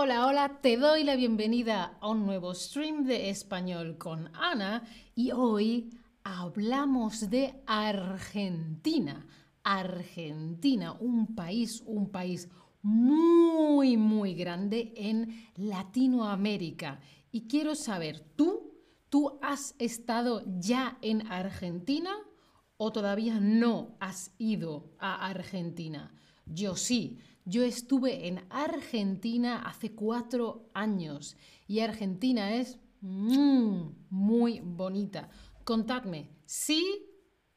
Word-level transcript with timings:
Hola, 0.00 0.28
hola, 0.28 0.60
te 0.62 0.76
doy 0.76 1.02
la 1.02 1.16
bienvenida 1.16 1.98
a 2.00 2.08
un 2.10 2.24
nuevo 2.24 2.54
stream 2.54 3.02
de 3.02 3.30
español 3.30 3.98
con 3.98 4.30
Ana 4.32 4.84
y 5.16 5.32
hoy 5.32 5.90
hablamos 6.22 7.28
de 7.28 7.64
Argentina. 7.66 9.26
Argentina, 9.64 10.92
un 10.92 11.34
país, 11.34 11.82
un 11.84 12.12
país 12.12 12.48
muy, 12.80 13.96
muy 13.96 14.34
grande 14.34 14.92
en 14.94 15.50
Latinoamérica. 15.56 17.00
Y 17.32 17.48
quiero 17.48 17.74
saber, 17.74 18.20
¿tú, 18.36 18.72
tú 19.08 19.40
has 19.42 19.74
estado 19.80 20.44
ya 20.60 20.96
en 21.02 21.26
Argentina 21.26 22.12
o 22.76 22.92
todavía 22.92 23.40
no 23.40 23.96
has 23.98 24.32
ido 24.38 24.92
a 25.00 25.26
Argentina? 25.26 26.14
Yo 26.46 26.76
sí. 26.76 27.18
Yo 27.48 27.62
estuve 27.62 28.28
en 28.28 28.44
Argentina 28.50 29.62
hace 29.62 29.94
cuatro 29.94 30.68
años 30.74 31.34
y 31.66 31.80
Argentina 31.80 32.54
es 32.54 32.78
mm, 33.00 33.88
muy 34.10 34.60
bonita. 34.60 35.30
Contadme, 35.64 36.28
¿sí? 36.44 37.06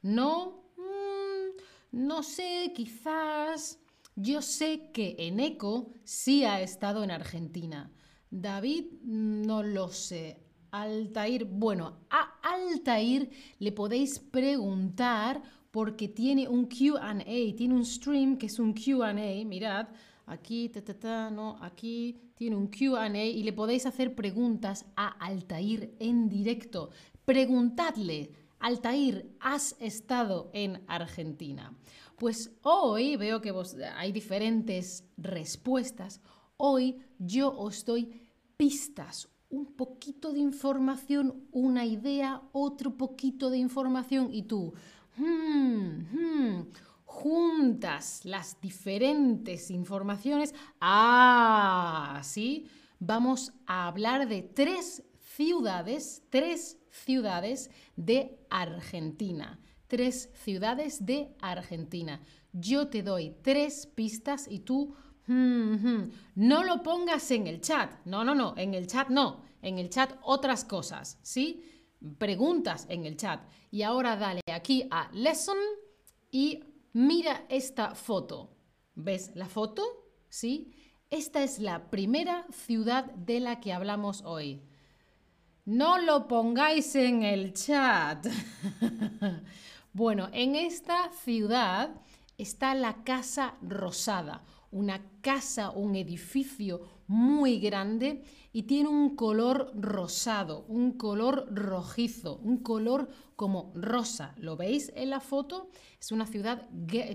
¿No? 0.02 0.64
Mm, 0.78 2.06
no 2.08 2.24
sé, 2.24 2.72
quizás. 2.74 3.82
Yo 4.16 4.42
sé 4.42 4.92
que 4.94 5.18
Eneco 5.20 5.92
sí 6.06 6.46
ha 6.46 6.62
estado 6.62 7.04
en 7.04 7.12
Argentina. 7.12 7.92
David, 8.30 8.86
no 9.04 9.62
lo 9.62 9.90
sé. 9.90 10.42
Altair, 10.72 11.44
bueno, 11.44 11.98
a 12.10 12.40
Altair 12.42 13.30
le 13.60 13.74
podéis 13.74 14.20
preguntar 14.20 15.44
porque 15.72 16.10
tiene 16.10 16.48
un 16.48 16.66
QA, 16.66 17.18
tiene 17.56 17.74
un 17.74 17.86
stream 17.86 18.38
que 18.38 18.48
es 18.48 18.60
un 18.60 18.74
QA, 18.74 19.14
mirad, 19.46 19.88
aquí, 20.26 20.70
ta, 20.70 20.82
ta, 20.84 20.94
ta, 20.94 21.30
no, 21.30 21.58
aquí 21.62 22.18
tiene 22.36 22.56
un 22.56 22.68
QA 22.68 23.08
y 23.10 23.44
le 23.44 23.54
podéis 23.54 23.86
hacer 23.86 24.14
preguntas 24.14 24.86
a 24.96 25.08
Altair 25.08 25.96
en 26.00 26.28
directo. 26.28 26.90
Preguntadle, 27.26 28.32
Altair, 28.60 29.36
¿has 29.40 29.76
estado 29.80 30.52
en 30.54 30.84
Argentina? 30.88 31.74
Pues 32.18 32.52
hoy 32.62 33.16
veo 33.16 33.42
que 33.42 33.54
hay 33.96 34.12
diferentes 34.12 35.06
respuestas. 35.18 36.22
Hoy 36.58 36.98
yo 37.18 37.52
os 37.58 37.84
doy 37.86 38.12
pistas, 38.58 39.28
un 39.50 39.66
poquito 39.66 40.32
de 40.32 40.40
información, 40.40 41.48
una 41.52 41.86
idea, 41.86 42.42
otro 42.52 42.96
poquito 42.96 43.50
de 43.50 43.58
información 43.58 44.30
y 44.32 44.44
tú, 44.44 44.74
Juntas 47.06 48.22
las 48.24 48.60
diferentes 48.62 49.70
informaciones, 49.70 50.56
ah, 50.80 52.20
sí, 52.24 52.68
vamos 53.00 53.54
a 53.68 53.88
hablar 53.88 54.28
de 54.28 54.42
tres 54.42 55.04
ciudades, 55.20 56.24
tres 56.30 56.80
ciudades 56.90 57.70
de 57.96 58.40
Argentina. 58.50 59.60
Tres 59.88 60.30
ciudades 60.34 61.06
de 61.06 61.36
Argentina. 61.42 62.22
Yo 62.54 62.88
te 62.88 63.04
doy 63.04 63.36
tres 63.42 63.88
pistas 63.88 64.48
y 64.50 64.60
tú 64.60 64.96
no 65.28 66.64
lo 66.64 66.84
pongas 66.84 67.30
en 67.32 67.48
el 67.48 67.62
chat. 67.62 67.94
No, 68.06 68.24
no, 68.24 68.34
no, 68.34 68.54
en 68.58 68.74
el 68.74 68.88
chat 68.88 69.10
no. 69.10 69.44
En 69.62 69.78
el 69.78 69.90
chat 69.90 70.18
otras 70.24 70.66
cosas, 70.66 71.20
¿sí? 71.22 71.64
preguntas 72.18 72.86
en 72.90 73.06
el 73.06 73.16
chat. 73.16 73.42
Y 73.70 73.84
ahora 73.84 74.16
dale 74.16 74.41
aquí 74.62 74.88
a 74.92 75.10
Lesson 75.12 75.58
y 76.30 76.64
mira 76.94 77.46
esta 77.50 77.96
foto. 77.96 78.56
¿Ves 78.94 79.32
la 79.34 79.48
foto? 79.48 79.82
¿Sí? 80.30 80.72
Esta 81.10 81.42
es 81.42 81.58
la 81.58 81.90
primera 81.90 82.46
ciudad 82.52 83.06
de 83.06 83.40
la 83.40 83.60
que 83.60 83.74
hablamos 83.74 84.22
hoy. 84.22 84.62
No 85.66 85.98
lo 85.98 86.28
pongáis 86.28 86.94
en 86.94 87.24
el 87.24 87.54
chat. 87.54 88.28
bueno, 89.94 90.30
en 90.32 90.56
esta 90.56 91.12
ciudad 91.12 92.00
está 92.38 92.76
la 92.76 93.04
Casa 93.04 93.56
Rosada, 93.64 94.44
una 94.72 95.02
casa, 95.22 95.72
un 95.72 95.96
edificio 95.96 96.82
muy 97.08 97.60
grande 97.60 98.24
y 98.54 98.64
tiene 98.64 98.90
un 98.90 99.16
color 99.16 99.72
rosado, 99.76 100.66
un 100.68 100.94
color 100.94 101.48
rojizo, 101.54 102.38
un 102.38 102.58
color 102.58 103.10
como 103.36 103.72
rosa. 103.76 104.34
¿Lo 104.38 104.56
veis 104.56 104.92
en 104.96 105.10
la 105.10 105.20
foto? 105.20 105.70
Es 106.00 106.12
una 106.12 106.26
ciudad, 106.26 106.70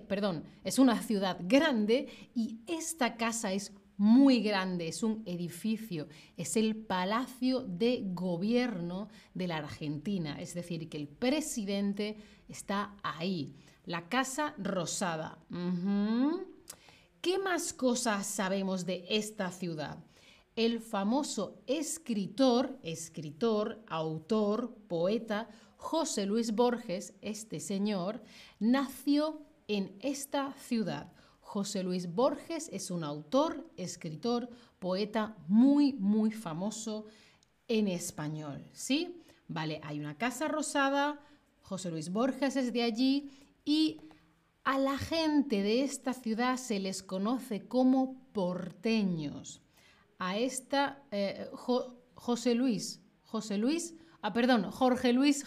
perdón, 0.07 0.45
es 0.65 0.79
una 0.79 1.03
ciudad 1.03 1.39
grande 1.43 2.09
y 2.35 2.61
esta 2.67 3.17
casa 3.17 3.53
es 3.53 3.73
muy 3.97 4.41
grande, 4.43 4.89
es 4.89 5.03
un 5.03 5.23
edificio, 5.25 6.09
es 6.37 6.57
el 6.57 6.77
Palacio 6.77 7.63
de 7.63 8.03
Gobierno 8.13 9.09
de 9.33 9.47
la 9.47 9.57
Argentina, 9.57 10.39
es 10.41 10.53
decir, 10.53 10.89
que 10.91 10.99
el 10.99 11.09
presidente 11.09 12.19
está 12.49 12.95
ahí, 13.03 13.55
la 13.87 14.09
Casa 14.09 14.55
Rosada. 14.59 15.39
¿Qué 17.27 17.41
más 17.41 17.73
cosas 17.73 18.25
sabemos 18.25 18.87
de 18.87 19.05
esta 19.09 19.51
ciudad? 19.51 19.99
el 20.55 20.79
famoso 20.79 21.61
escritor, 21.67 22.79
escritor, 22.85 23.83
autor, 23.89 24.73
poeta, 24.87 25.49
José 25.77 26.25
Luis 26.25 26.55
Borges, 26.55 27.15
este 27.23 27.59
señor, 27.59 28.23
nació 28.61 29.43
en 29.67 29.97
esta 30.03 30.53
ciudad. 30.53 31.13
José 31.41 31.83
Luis 31.83 32.15
Borges 32.15 32.71
es 32.73 32.93
un 32.93 33.03
autor, 33.03 33.69
escritor, 33.77 34.49
poeta 34.79 35.37
muy, 35.49 35.95
muy 35.95 36.31
famoso 36.31 37.07
en 37.67 37.89
español, 37.89 38.65
¿sí? 38.73 39.21
Vale, 39.49 39.81
hay 39.83 39.99
una 39.99 40.17
casa 40.17 40.47
rosada, 40.47 41.19
José 41.63 41.91
Luis 41.91 42.09
Borges 42.09 42.55
es 42.55 42.73
de 42.73 42.85
allí 42.85 43.33
y 43.65 44.01
a 44.67 44.79
la 44.79 44.99
gente 44.99 45.63
de 45.63 45.85
esta 45.85 46.13
ciudad 46.13 46.57
se 46.57 46.81
les 46.81 47.05
conoce 47.05 47.69
como 47.69 48.17
porteños 48.33 49.63
a 50.19 50.37
esta 50.39 51.05
eh, 51.13 51.49
José 52.15 52.57
Luis, 52.57 53.01
José 53.23 53.59
Luis, 53.59 53.95
ah, 54.23 54.33
perdón, 54.33 54.69
Jorge 54.73 55.13
Luis, 55.13 55.47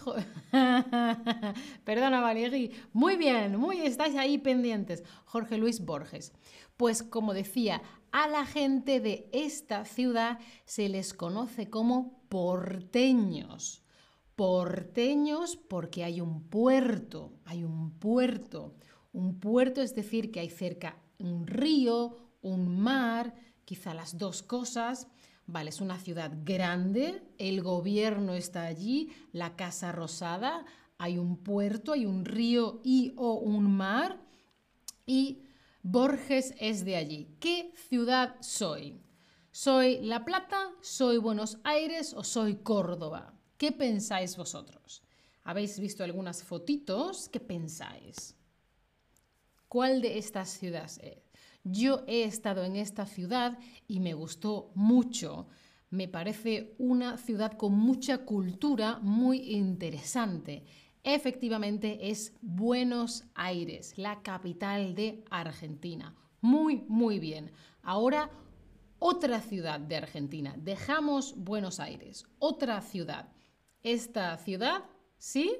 perdona 1.84 2.22
Valerie, 2.22 2.72
muy 2.94 3.18
bien, 3.18 3.57
muy 3.57 3.81
estáis 3.81 4.16
ahí 4.16 4.38
pendientes, 4.38 5.03
Jorge 5.25 5.57
Luis 5.57 5.84
Borges. 5.84 6.31
Pues 6.78 7.03
como 7.03 7.34
decía, 7.34 7.81
a 8.13 8.30
la 8.30 8.46
gente 8.46 9.01
de 9.01 9.30
esta 9.34 9.84
ciudad 9.84 10.40
se 10.63 10.88
les 10.88 11.13
conoce 11.13 11.69
como 11.69 12.22
porteños. 12.30 13.84
Porteños 14.38 15.57
porque 15.57 16.06
hay 16.06 16.22
un 16.22 16.44
puerto, 16.44 17.34
hay 17.44 17.66
un 17.66 17.91
puerto. 18.00 18.75
Un 19.12 19.40
puerto 19.40 19.81
es 19.81 19.96
decir 19.96 20.31
que 20.31 20.40
hay 20.40 20.50
cerca 20.50 20.97
un 21.20 21.47
río, 21.47 22.18
un 22.42 22.80
mar, 22.80 23.36
quizá 23.66 23.94
las 23.94 24.18
dos 24.18 24.42
cosas. 24.42 25.08
Vale, 25.46 25.70
es 25.70 25.81
una 25.81 26.00
ciudad 26.00 26.31
grande, 26.44 27.24
el 27.38 27.62
gobierno 27.62 28.36
está 28.36 28.64
allí, 28.64 29.09
la 29.31 29.56
Casa 29.56 29.92
Rosada, 29.92 30.66
hay 31.00 31.18
un 31.18 31.38
puerto, 31.38 31.94
hay 31.94 32.06
un 32.06 32.24
río 32.24 32.81
y 32.84 33.14
o 33.16 33.34
un 33.34 33.72
mar 33.72 34.22
y 35.06 35.44
Borges 35.81 36.53
es 36.59 36.86
de 36.86 36.98
allí. 36.98 37.36
¿Qué 37.40 37.74
ciudad 37.90 38.36
soy? 38.42 39.02
¿Soy 39.52 40.00
La 40.02 40.24
Plata, 40.24 40.72
soy 40.81 41.18
Buenos 41.18 41.58
Aires 41.64 42.14
o 42.14 42.24
soy 42.24 42.58
Córdoba? 42.58 43.34
¿Qué 43.58 43.72
pensáis 43.72 44.38
vosotros? 44.38 45.02
¿Habéis 45.44 45.80
visto 45.80 46.03
algunas 46.03 46.44
fotitos? 46.44 47.28
¿Qué 47.30 47.40
pensáis? 47.40 48.36
¿Cuál 49.69 50.02
de 50.02 50.18
estas 50.18 50.50
ciudades 50.50 51.00
es? 51.04 51.31
Yo 51.63 52.04
he 52.07 52.24
estado 52.24 52.63
en 52.63 52.75
esta 52.75 53.06
ciudad 53.06 53.60
y 53.88 54.00
me 54.00 54.16
gustó 54.16 54.71
mucho. 54.74 55.48
Me 55.92 56.07
parece 56.07 56.74
una 56.80 57.18
ciudad 57.18 57.51
con 57.54 57.74
mucha 57.74 58.25
cultura 58.25 58.98
muy 59.04 59.51
interesante. 59.51 60.66
Efectivamente 61.04 62.10
es 62.10 62.33
Buenos 62.42 63.25
Aires, 63.36 63.94
la 63.95 64.24
capital 64.24 64.95
de 64.95 65.24
Argentina. 65.30 66.16
Muy, 66.42 66.83
muy 66.88 67.19
bien. 67.19 67.51
Ahora, 67.83 68.31
otra 68.98 69.39
ciudad 69.39 69.80
de 69.80 69.98
Argentina. 69.98 70.56
Dejamos 70.57 71.36
Buenos 71.38 71.80
Aires. 71.80 72.25
Otra 72.39 72.81
ciudad. 72.81 73.31
Esta 73.83 74.36
ciudad, 74.38 74.86
¿sí? 75.19 75.56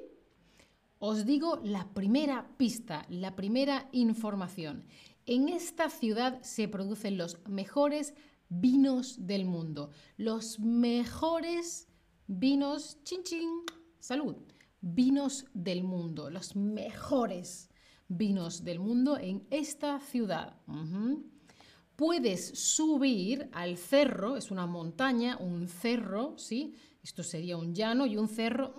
Os 1.02 1.24
digo 1.24 1.58
la 1.64 1.88
primera 1.94 2.46
pista, 2.58 3.06
la 3.08 3.34
primera 3.34 3.88
información. 3.92 4.84
En 5.24 5.48
esta 5.48 5.88
ciudad 5.88 6.42
se 6.42 6.68
producen 6.68 7.16
los 7.16 7.38
mejores 7.48 8.12
vinos 8.50 9.26
del 9.26 9.46
mundo. 9.46 9.92
Los 10.18 10.60
mejores 10.60 11.88
vinos, 12.26 12.98
chin 13.02 13.22
chin, 13.22 13.48
salud, 13.98 14.36
vinos 14.82 15.46
del 15.54 15.84
mundo. 15.84 16.28
Los 16.28 16.54
mejores 16.54 17.70
vinos 18.06 18.62
del 18.62 18.78
mundo 18.78 19.16
en 19.16 19.46
esta 19.48 20.00
ciudad. 20.00 20.60
puedes 21.96 22.58
subir 22.58 23.48
al 23.52 23.78
cerro, 23.78 24.36
es 24.36 24.50
una 24.50 24.66
montaña, 24.66 25.38
un 25.38 25.66
cerro, 25.66 26.36
¿sí? 26.36 26.74
Esto 27.02 27.22
sería 27.22 27.56
un 27.56 27.74
llano 27.74 28.04
y 28.04 28.18
un 28.18 28.28
cerro, 28.28 28.74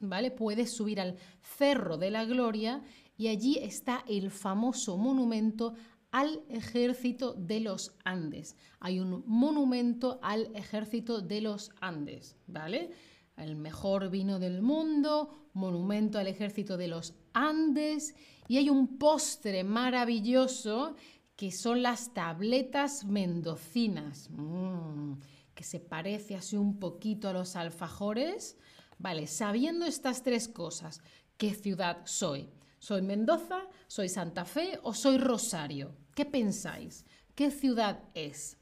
¿vale? 0.00 0.30
Puedes 0.30 0.72
subir 0.72 1.00
al 1.00 1.16
cerro 1.42 1.96
de 1.96 2.10
la 2.10 2.24
gloria 2.24 2.82
y 3.16 3.28
allí 3.28 3.58
está 3.58 4.04
el 4.08 4.30
famoso 4.30 4.96
monumento 4.96 5.74
al 6.10 6.42
ejército 6.48 7.34
de 7.34 7.60
los 7.60 7.94
Andes. 8.04 8.56
Hay 8.80 8.98
un 8.98 9.22
monumento 9.26 10.18
al 10.22 10.50
ejército 10.56 11.20
de 11.20 11.40
los 11.40 11.70
Andes, 11.80 12.36
¿vale? 12.46 12.90
El 13.36 13.56
mejor 13.56 14.10
vino 14.10 14.38
del 14.38 14.60
mundo, 14.60 15.48
monumento 15.52 16.18
al 16.18 16.26
ejército 16.26 16.76
de 16.76 16.88
los 16.88 17.14
Andes 17.32 18.14
y 18.48 18.56
hay 18.56 18.68
un 18.68 18.98
postre 18.98 19.64
maravilloso 19.64 20.96
que 21.36 21.52
son 21.52 21.82
las 21.82 22.12
tabletas 22.12 23.04
mendocinas, 23.04 24.28
mm, 24.30 25.14
que 25.54 25.64
se 25.64 25.80
parece 25.80 26.36
así 26.36 26.56
un 26.56 26.78
poquito 26.78 27.28
a 27.28 27.32
los 27.32 27.56
alfajores. 27.56 28.58
Vale, 29.00 29.26
sabiendo 29.26 29.86
estas 29.86 30.22
tres 30.22 30.46
cosas, 30.46 31.00
¿qué 31.38 31.54
ciudad 31.54 32.02
soy? 32.04 32.50
¿Soy 32.78 33.00
Mendoza? 33.00 33.62
¿Soy 33.86 34.10
Santa 34.10 34.44
Fe? 34.44 34.78
¿O 34.82 34.92
soy 34.92 35.16
Rosario? 35.16 35.96
¿Qué 36.14 36.26
pensáis? 36.26 37.06
¿Qué 37.34 37.50
ciudad 37.50 38.02
es? 38.12 38.58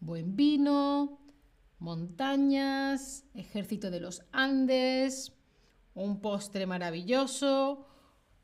Buen 0.00 0.34
vino, 0.34 1.20
montañas, 1.78 3.24
ejército 3.34 3.90
de 3.90 4.00
los 4.00 4.22
Andes, 4.32 5.34
un 5.92 6.22
postre 6.22 6.64
maravilloso. 6.64 7.86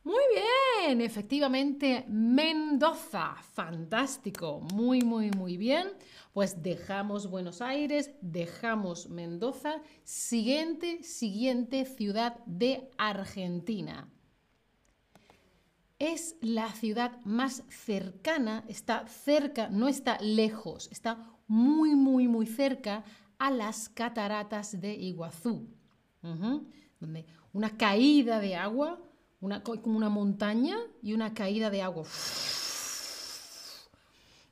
Muy 0.04 0.22
bien, 0.34 0.41
efectivamente, 1.00 2.04
Mendoza. 2.08 3.34
Fantástico, 3.54 4.60
muy, 4.74 5.00
muy, 5.02 5.30
muy 5.30 5.56
bien. 5.56 5.88
Pues 6.32 6.62
dejamos 6.62 7.28
Buenos 7.28 7.62
Aires, 7.62 8.10
dejamos 8.20 9.08
Mendoza. 9.08 9.82
Siguiente, 10.04 11.02
siguiente 11.02 11.84
ciudad 11.84 12.38
de 12.46 12.90
Argentina 12.98 14.08
es 16.02 16.34
la 16.40 16.68
ciudad 16.72 17.20
más 17.24 17.62
cercana, 17.68 18.64
está 18.66 19.06
cerca, 19.06 19.68
no 19.68 19.86
está 19.86 20.18
lejos, 20.20 20.88
está 20.90 21.32
muy, 21.46 21.94
muy, 21.94 22.26
muy 22.26 22.44
cerca 22.44 23.04
a 23.38 23.52
las 23.52 23.88
cataratas 23.88 24.80
de 24.80 24.94
Iguazú. 24.94 25.68
donde 26.98 27.24
una 27.52 27.76
caída 27.76 28.40
de 28.40 28.56
agua, 28.56 29.00
una, 29.42 29.62
como 29.62 29.96
una 29.96 30.08
montaña 30.08 30.78
y 31.02 31.12
una 31.12 31.34
caída 31.34 31.68
de 31.68 31.82
agua. 31.82 32.04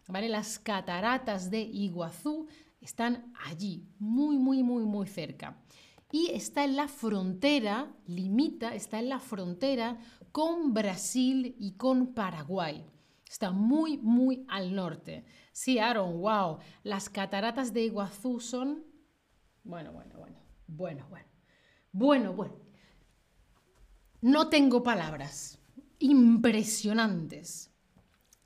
¿Vale? 0.08 0.28
Las 0.28 0.58
cataratas 0.58 1.50
de 1.50 1.60
Iguazú 1.60 2.48
están 2.80 3.32
allí, 3.46 3.88
muy, 3.98 4.36
muy, 4.36 4.62
muy, 4.62 4.84
muy 4.84 5.06
cerca. 5.06 5.56
Y 6.10 6.32
está 6.32 6.64
en 6.64 6.74
la 6.74 6.88
frontera, 6.88 7.94
limita, 8.06 8.74
está 8.74 8.98
en 8.98 9.08
la 9.08 9.20
frontera 9.20 9.98
con 10.32 10.74
Brasil 10.74 11.54
y 11.58 11.76
con 11.76 12.12
Paraguay. 12.12 12.84
Está 13.28 13.52
muy, 13.52 13.96
muy 13.98 14.44
al 14.48 14.74
norte. 14.74 15.24
Sí, 15.52 15.78
Aaron, 15.78 16.20
wow. 16.20 16.58
Las 16.82 17.08
cataratas 17.08 17.72
de 17.72 17.84
Iguazú 17.84 18.40
son... 18.40 18.82
Bueno, 19.62 19.92
bueno, 19.92 20.18
bueno. 20.18 20.36
Bueno, 20.66 21.06
bueno. 21.08 21.26
Bueno, 21.92 22.32
bueno. 22.32 22.69
No 24.22 24.50
tengo 24.50 24.82
palabras. 24.82 25.58
Impresionantes. 25.98 27.70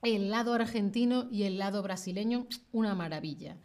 El 0.03 0.31
lado 0.31 0.53
argentino 0.53 1.27
y 1.33 1.45
el 1.45 1.59
lado 1.59 1.83
brasileño, 1.83 2.47
una 2.71 2.95
maravilla. 2.95 3.59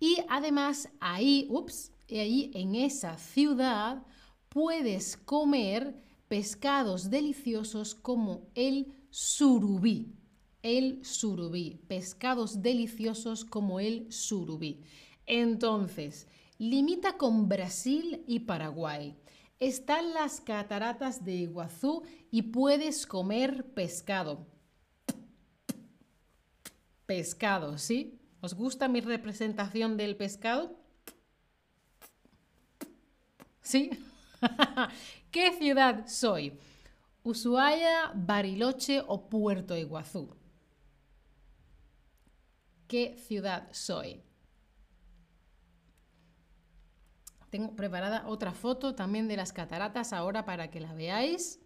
Y 0.00 0.16
además 0.28 0.88
ahí, 0.98 1.46
ups, 1.50 1.92
ahí 2.10 2.50
en 2.54 2.74
esa 2.74 3.18
ciudad 3.18 4.02
puedes 4.48 5.16
comer 5.16 5.94
pescados 6.26 7.08
deliciosos 7.08 7.94
como 7.94 8.48
el 8.56 8.92
surubí. 9.10 10.12
El 10.60 11.04
surubí. 11.04 11.80
Pescados 11.86 12.62
deliciosos 12.62 13.44
como 13.44 13.78
el 13.78 14.10
surubí. 14.10 14.82
Entonces, 15.24 16.26
limita 16.58 17.16
con 17.16 17.48
Brasil 17.48 18.24
y 18.26 18.40
Paraguay. 18.40 19.14
Están 19.60 20.12
las 20.12 20.40
cataratas 20.40 21.24
de 21.24 21.32
Iguazú 21.32 22.02
y 22.30 22.42
puedes 22.42 23.06
comer 23.06 23.72
pescado. 23.72 24.46
Pescado, 27.06 27.78
¿sí? 27.78 28.18
¿Os 28.40 28.54
gusta 28.54 28.88
mi 28.88 29.00
representación 29.00 29.96
del 29.96 30.16
pescado? 30.16 30.76
¿Sí? 33.62 33.90
¿Qué 35.30 35.52
ciudad 35.52 36.06
soy? 36.06 36.58
¿Ushuaia, 37.22 38.12
Bariloche 38.14 39.02
o 39.06 39.28
Puerto 39.30 39.76
Iguazú? 39.76 40.36
¿Qué 42.86 43.16
ciudad 43.16 43.68
soy? 43.72 44.20
Tengo 47.54 47.76
preparada 47.76 48.26
otra 48.26 48.52
foto 48.52 48.96
también 48.96 49.28
de 49.28 49.36
las 49.36 49.52
cataratas 49.52 50.12
ahora 50.12 50.44
para 50.44 50.72
que 50.72 50.80
la 50.80 50.92
veáis. 50.92 51.60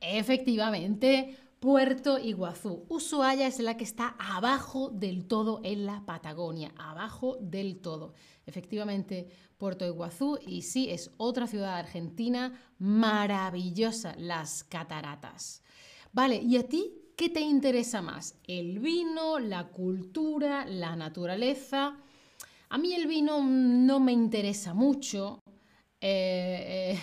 Efectivamente, 0.00 1.36
Puerto 1.58 2.20
Iguazú. 2.20 2.86
Ushuaia 2.88 3.48
es 3.48 3.58
la 3.58 3.76
que 3.76 3.82
está 3.82 4.14
abajo 4.16 4.90
del 4.90 5.26
todo 5.26 5.60
en 5.64 5.86
la 5.86 6.06
Patagonia, 6.06 6.72
abajo 6.76 7.36
del 7.40 7.80
todo. 7.80 8.14
Efectivamente, 8.46 9.26
Puerto 9.58 9.84
Iguazú 9.84 10.38
y 10.40 10.62
sí, 10.62 10.88
es 10.88 11.10
otra 11.16 11.48
ciudad 11.48 11.78
argentina 11.78 12.52
maravillosa, 12.78 14.14
las 14.16 14.62
cataratas. 14.62 15.64
Vale, 16.12 16.36
¿y 16.36 16.58
a 16.58 16.68
ti 16.68 16.94
qué 17.16 17.28
te 17.28 17.40
interesa 17.40 18.02
más? 18.02 18.38
¿El 18.44 18.78
vino, 18.78 19.40
la 19.40 19.66
cultura, 19.66 20.64
la 20.64 20.94
naturaleza? 20.94 21.98
A 22.74 22.78
mí 22.78 22.92
el 22.92 23.06
vino 23.06 23.40
no 23.40 24.00
me 24.00 24.10
interesa 24.10 24.74
mucho. 24.74 25.38
Eh, 26.00 26.98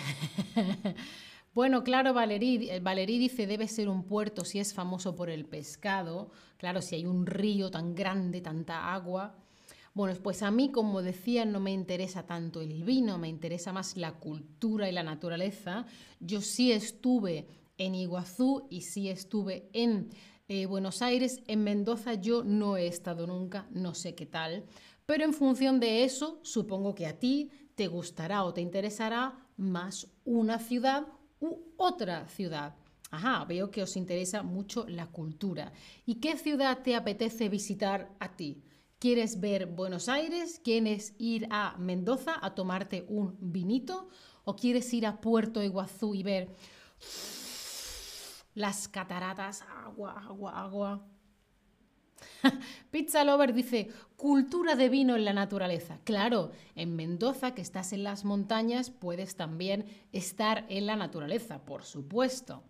eh, 0.54 0.94
Bueno, 1.54 1.82
claro, 1.82 2.12
Valerí, 2.12 2.58
dice 3.18 3.46
debe 3.46 3.66
ser 3.68 3.88
un 3.88 4.04
puerto 4.04 4.44
si 4.44 4.58
es 4.58 4.74
famoso 4.74 5.14
por 5.14 5.30
el 5.30 5.46
pescado. 5.46 6.30
Claro, 6.58 6.82
si 6.82 6.96
hay 6.96 7.06
un 7.06 7.24
río 7.24 7.70
tan 7.70 7.94
grande, 7.94 8.42
tanta 8.42 8.92
agua. 8.92 9.34
Bueno, 9.94 10.14
pues 10.22 10.42
a 10.42 10.50
mí, 10.50 10.70
como 10.70 11.00
decía, 11.00 11.46
no 11.46 11.58
me 11.58 11.72
interesa 11.72 12.26
tanto 12.26 12.60
el 12.60 12.84
vino, 12.84 13.16
me 13.16 13.28
interesa 13.28 13.72
más 13.72 13.96
la 13.96 14.12
cultura 14.12 14.90
y 14.90 14.92
la 14.92 15.02
naturaleza. 15.02 15.86
Yo 16.20 16.42
sí 16.42 16.70
estuve 16.70 17.46
en 17.78 17.94
Iguazú 17.94 18.66
y 18.68 18.82
sí 18.82 19.08
estuve 19.08 19.70
en 19.72 20.10
eh, 20.48 20.66
Buenos 20.66 21.00
Aires. 21.00 21.42
En 21.46 21.64
Mendoza 21.64 22.12
yo 22.12 22.44
no 22.44 22.76
he 22.76 22.86
estado 22.86 23.26
nunca, 23.26 23.66
no 23.70 23.94
sé 23.94 24.14
qué 24.14 24.26
tal. 24.26 24.64
Pero 25.06 25.24
en 25.24 25.34
función 25.34 25.80
de 25.80 26.04
eso, 26.04 26.40
supongo 26.42 26.94
que 26.94 27.06
a 27.06 27.18
ti 27.18 27.50
te 27.74 27.88
gustará 27.88 28.44
o 28.44 28.54
te 28.54 28.60
interesará 28.60 29.46
más 29.56 30.08
una 30.24 30.58
ciudad 30.58 31.06
u 31.40 31.58
otra 31.76 32.28
ciudad. 32.28 32.76
Ajá, 33.10 33.44
veo 33.44 33.70
que 33.70 33.82
os 33.82 33.96
interesa 33.96 34.42
mucho 34.42 34.86
la 34.88 35.06
cultura. 35.06 35.72
¿Y 36.06 36.14
qué 36.14 36.36
ciudad 36.38 36.82
te 36.82 36.96
apetece 36.96 37.48
visitar 37.48 38.10
a 38.20 38.36
ti? 38.36 38.62
¿Quieres 38.98 39.40
ver 39.40 39.66
Buenos 39.66 40.08
Aires? 40.08 40.60
¿Quieres 40.62 41.14
ir 41.18 41.46
a 41.50 41.76
Mendoza 41.76 42.36
a 42.40 42.54
tomarte 42.54 43.04
un 43.08 43.36
vinito? 43.40 44.08
¿O 44.44 44.56
quieres 44.56 44.92
ir 44.94 45.06
a 45.06 45.20
Puerto 45.20 45.62
Iguazú 45.62 46.14
y 46.14 46.22
ver 46.22 46.48
las 48.54 48.88
cataratas, 48.88 49.62
agua, 49.84 50.12
agua, 50.24 50.62
agua? 50.62 51.11
Pizza 52.90 53.24
Lover 53.24 53.54
dice, 53.54 53.88
cultura 54.16 54.74
de 54.74 54.88
vino 54.88 55.16
en 55.16 55.24
la 55.24 55.32
naturaleza. 55.32 55.98
Claro, 56.04 56.52
en 56.74 56.96
Mendoza, 56.96 57.54
que 57.54 57.62
estás 57.62 57.92
en 57.92 58.04
las 58.04 58.24
montañas, 58.24 58.90
puedes 58.90 59.36
también 59.36 59.86
estar 60.12 60.64
en 60.68 60.86
la 60.86 60.96
naturaleza, 60.96 61.64
por 61.64 61.84
supuesto. 61.84 62.62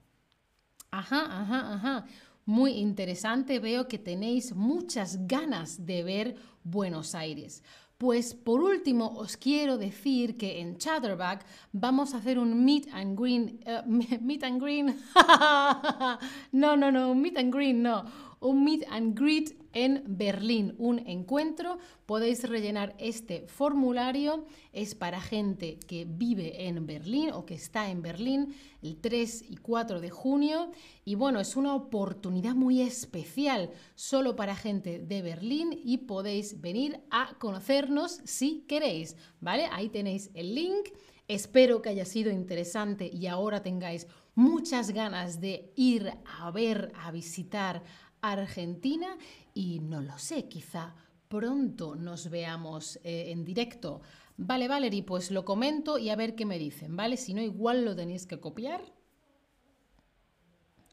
Ajá, 0.91 1.41
ajá, 1.41 1.75
ajá. 1.75 2.07
Muy 2.45 2.73
interesante, 2.73 3.61
veo 3.61 3.87
que 3.87 3.99
tenéis 3.99 4.55
muchas 4.55 5.27
ganas 5.29 5.87
de 5.87 6.03
ver 6.03 6.37
Buenos 6.65 7.15
Aires. 7.15 7.63
Pues 7.99 8.35
por 8.35 8.61
último 8.61 9.17
os 9.17 9.37
quiero 9.37 9.79
decir 9.79 10.37
que 10.37 10.61
en 10.61 10.77
Chatterback 10.77 11.47
vamos 11.71 12.15
a 12.15 12.17
hacer 12.17 12.37
un 12.37 12.65
meet 12.65 12.89
and 12.93 13.17
green. 13.17 13.61
Eh, 13.65 13.83
meet 14.21 14.43
and 14.43 14.61
green. 14.61 14.87
no, 16.53 16.77
no, 16.77 16.91
no, 16.91 17.15
meet 17.15 17.39
and 17.39 17.53
green, 17.55 17.81
no. 17.81 18.05
Un 18.43 18.65
meet 18.65 18.85
and 18.91 19.17
greet 19.17 19.57
en 19.73 20.03
Berlín, 20.05 20.75
un 20.79 20.99
encuentro. 21.07 21.79
Podéis 22.07 22.43
rellenar 22.43 22.95
este 22.99 23.47
formulario. 23.47 24.45
Es 24.73 24.97
para 24.97 25.21
gente 25.21 25.79
que 25.87 26.05
vive 26.05 26.67
en 26.67 26.85
Berlín 26.85 27.31
o 27.31 27.47
que 27.47 27.55
está 27.55 27.89
en 27.89 28.03
Berlín 28.03 28.53
el 28.83 28.97
3 29.01 29.45
y 29.49 29.57
4 29.59 30.01
de 30.01 30.11
junio. 30.11 30.73
Y 31.05 31.15
bueno, 31.15 31.39
es 31.39 31.55
una 31.55 31.75
oportunidad 31.77 32.57
muy 32.57 32.81
especial 32.81 33.71
solo 33.95 34.35
para 34.35 34.57
gente 34.57 34.99
de 34.99 35.23
Berlín 35.23 35.79
y 35.81 35.99
podéis 35.99 36.61
venir 36.61 37.01
a 37.13 37.35
conocernos 37.39 38.23
si 38.25 38.65
queréis. 38.67 39.17
¿Vale? 39.41 39.69
Ahí 39.71 39.89
tenéis 39.89 40.31
el 40.35 40.57
link. 40.57 40.89
Espero 41.29 41.81
que 41.81 41.91
haya 41.91 42.05
sido 42.05 42.33
interesante 42.33 43.09
y 43.09 43.29
ahora 43.29 43.63
tengáis 43.63 44.09
muchas 44.35 44.91
ganas 44.91 45.41
de 45.41 45.73
ir 45.77 46.13
a 46.41 46.51
ver, 46.51 46.93
a 46.97 47.11
visitar 47.11 47.83
Argentina 48.23 49.19
y 49.53 49.81
no 49.81 50.01
lo 50.01 50.17
sé, 50.17 50.49
quizá 50.49 50.95
pronto 51.29 51.95
nos 51.97 52.31
veamos 52.31 52.99
eh, 53.05 53.31
en 53.31 53.45
directo. 53.45 54.01
Vale, 54.37 54.69
Valerie, 54.69 55.03
pues 55.03 55.31
lo 55.31 55.45
comento 55.45 55.99
y 55.99 56.11
a 56.11 56.17
ver 56.17 56.35
qué 56.35 56.47
me 56.47 56.59
dicen, 56.59 56.97
¿vale? 56.97 57.17
Si 57.17 57.35
no, 57.35 57.43
igual 57.43 57.85
lo 57.85 57.95
tenéis 57.95 58.27
que 58.27 58.41
copiar. 58.41 58.83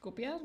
Copiar, 0.02 0.40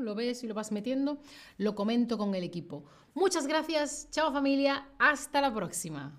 lo 0.00 0.14
ves 0.14 0.42
y 0.42 0.46
lo 0.46 0.54
vas 0.54 0.72
metiendo, 0.72 1.18
lo 1.58 1.74
comento 1.74 2.16
con 2.16 2.34
el 2.34 2.42
equipo. 2.42 2.84
Muchas 3.14 3.46
gracias, 3.46 4.08
chao 4.10 4.32
familia, 4.32 4.88
hasta 4.98 5.42
la 5.42 5.52
próxima. 5.52 6.18